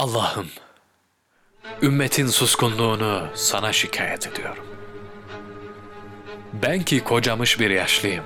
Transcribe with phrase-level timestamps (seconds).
[0.00, 0.48] Allah'ım,
[1.82, 4.64] ümmetin suskunluğunu sana şikayet ediyorum.
[6.52, 8.24] Ben ki kocamış bir yaşlıyım.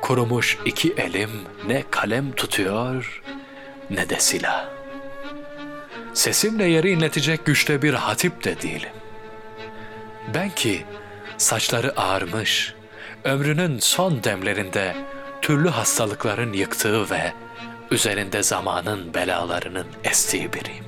[0.00, 1.30] Kurumuş iki elim
[1.66, 3.22] ne kalem tutuyor
[3.90, 4.68] ne de silah.
[6.14, 8.92] Sesimle yeri inletecek güçte bir hatip de değilim.
[10.34, 10.84] Ben ki
[11.36, 12.74] saçları ağarmış,
[13.24, 14.96] ömrünün son demlerinde
[15.42, 17.32] türlü hastalıkların yıktığı ve
[17.90, 20.87] üzerinde zamanın belalarının estiği biriyim.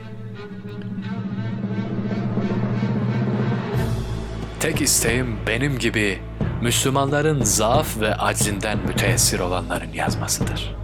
[4.70, 6.19] Tek isteğim benim gibi
[6.62, 10.77] Müslümanların zaaf ve aczinden müteessir olanların yazmasıdır.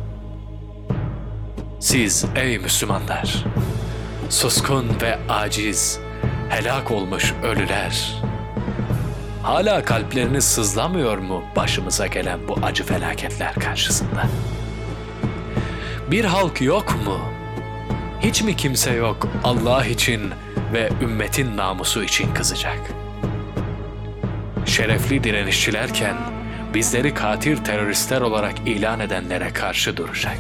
[1.80, 3.44] Siz ey Müslümanlar,
[4.30, 6.00] suskun ve aciz,
[6.48, 8.22] helak olmuş ölüler,
[9.42, 14.22] hala kalpleriniz sızlamıyor mu başımıza gelen bu acı felaketler karşısında?
[16.10, 17.18] Bir halk yok mu?
[18.20, 20.30] Hiç mi kimse yok Allah için
[20.72, 23.05] ve ümmetin namusu için kızacak?''
[24.76, 26.16] Şerefli direnişçilerken
[26.74, 30.38] bizleri katil teröristler olarak ilan edenlere karşı duracak.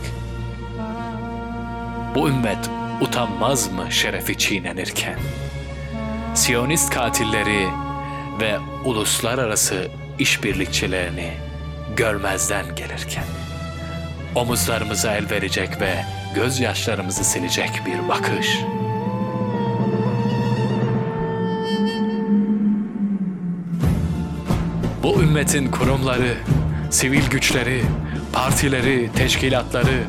[2.14, 2.70] Bu ümmet
[3.00, 5.18] utanmaz mı şerefi çiğnenirken?
[6.34, 7.68] Siyonist katilleri
[8.40, 11.32] ve uluslararası işbirlikçilerini
[11.96, 13.24] görmezden gelirken
[14.34, 18.85] omuzlarımıza el verecek ve gözyaşlarımızı silecek bir bakış.''
[25.06, 26.34] Bu ümmetin kurumları,
[26.90, 27.82] sivil güçleri,
[28.32, 30.02] partileri, teşkilatları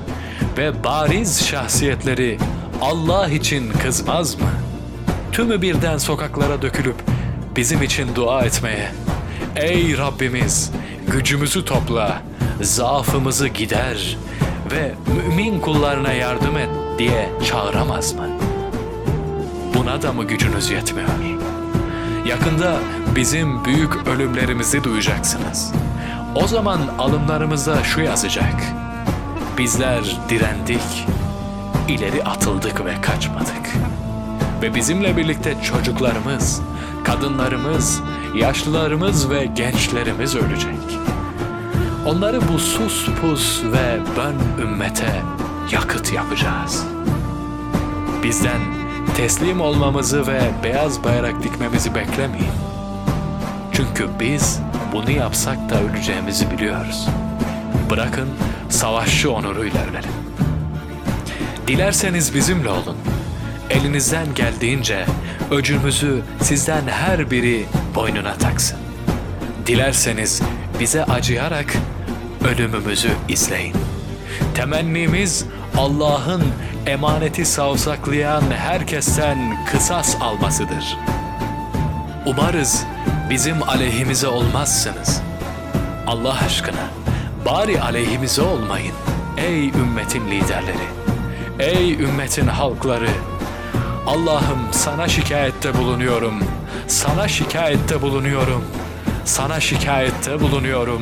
[0.58, 2.38] ve bariz şahsiyetleri
[2.82, 4.50] Allah için kızmaz mı?
[5.32, 6.96] Tümü birden sokaklara dökülüp
[7.56, 8.92] bizim için dua etmeye,
[9.56, 10.72] ey Rabbimiz
[11.12, 12.22] gücümüzü topla,
[12.62, 14.18] zaafımızı gider
[14.72, 18.30] ve mümin kullarına yardım et diye çağıramaz mı?
[19.74, 21.10] Buna da mı gücünüz yetmiyor?
[22.28, 22.80] Yakında
[23.16, 25.72] bizim büyük ölümlerimizi duyacaksınız.
[26.36, 28.64] O zaman alımlarımızda şu yazacak.
[29.58, 31.06] Bizler direndik,
[31.88, 33.74] ileri atıldık ve kaçmadık.
[34.62, 36.62] Ve bizimle birlikte çocuklarımız,
[37.04, 38.02] kadınlarımız,
[38.36, 41.00] yaşlılarımız ve gençlerimiz ölecek.
[42.06, 45.22] Onları bu sus pus ve ben ümmete
[45.72, 46.86] yakıt yapacağız.
[48.24, 48.77] Bizden
[49.18, 52.52] teslim olmamızı ve beyaz bayrak dikmemizi beklemeyin.
[53.72, 54.60] Çünkü biz
[54.94, 57.08] bunu yapsak da öleceğimizi biliyoruz.
[57.90, 58.30] Bırakın
[58.70, 60.12] savaşçı onuruyla ölelim.
[61.68, 62.98] Dilerseniz bizimle olun.
[63.70, 65.06] Elinizden geldiğince
[65.52, 68.78] öcümüzü sizden her biri boynuna taksın.
[69.66, 70.42] Dilerseniz
[70.80, 71.74] bize acıyarak
[72.52, 73.76] ölümümüzü izleyin.
[74.56, 75.46] Temennimiz
[75.78, 76.44] Allah'ın
[76.88, 80.98] emaneti savsaklayan herkesten kısas almasıdır.
[82.26, 82.86] Umarız
[83.30, 85.22] bizim aleyhimize olmazsınız.
[86.08, 86.88] Allah aşkına
[87.46, 88.94] bari aleyhimize olmayın
[89.38, 90.88] ey ümmetin liderleri,
[91.60, 93.10] ey ümmetin halkları.
[94.08, 96.44] Allah'ım sana şikayette bulunuyorum,
[96.88, 98.64] sana şikayette bulunuyorum,
[99.26, 101.02] sana şikayette bulunuyorum.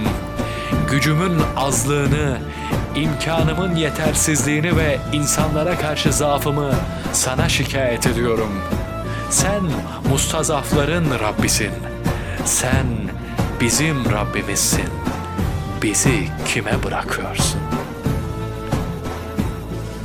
[0.91, 2.37] Gücümün azlığını,
[2.95, 6.71] imkanımın yetersizliğini ve insanlara karşı zaafımı
[7.13, 8.51] sana şikayet ediyorum.
[9.29, 9.61] Sen
[10.09, 11.71] mustazafların Rabbisin.
[12.45, 12.85] Sen
[13.61, 14.89] bizim Rabbimizsin.
[15.81, 17.61] Bizi kime bırakıyorsun?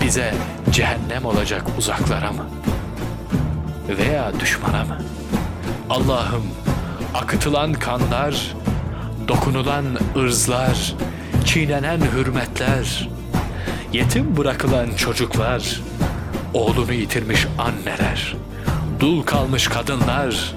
[0.05, 0.35] Bize
[0.71, 2.47] cehennem olacak uzaklara mı?
[3.89, 4.99] Veya düşmana mı?
[5.91, 6.43] Allah'ım
[7.15, 8.55] akıtılan kanlar,
[9.29, 9.85] dokunulan
[10.17, 10.95] ırzlar,
[11.55, 13.09] çiğnenen hürmetler,
[13.93, 15.81] yetim bırakılan çocuklar,
[16.55, 18.37] oğlunu yitirmiş anneler,
[19.01, 20.55] dul kalmış kadınlar,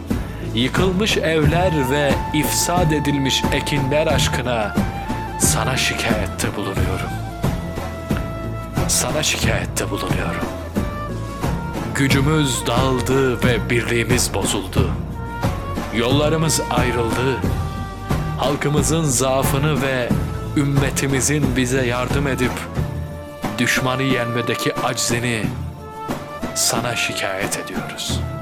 [0.56, 4.76] yıkılmış evler ve ifsad edilmiş ekinler aşkına
[5.40, 7.10] sana şikayette bulunuyorum.
[8.88, 10.46] Sana şikayette bulunuyorum.
[11.96, 14.92] Gücümüz dağıldı ve birliğimiz bozuldu.
[15.96, 17.38] Yollarımız ayrıldı.
[18.38, 20.10] Halkımızın zaafını ve
[20.58, 22.52] ümmetimizin bize yardım edip
[23.58, 25.44] düşmanı yenmedeki aczini
[26.56, 28.33] sana şikayet ediyoruz.''